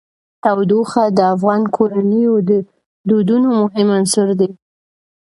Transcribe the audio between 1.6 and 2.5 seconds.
کورنیو